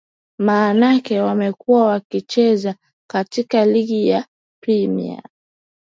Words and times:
maanake 0.39 1.19
wamekuwa 1.21 1.85
wakicheza 1.85 2.75
katika 3.09 3.65
ligi 3.65 4.07
ya 4.07 4.25
premier 4.63 5.23